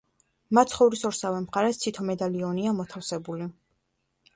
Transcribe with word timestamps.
მაცხოვრის 0.57 1.05
ორსავე 1.11 1.43
მხარეს 1.45 1.83
თითო 1.85 2.09
მედალიონია 2.11 2.77
მოთავსებული. 2.83 3.55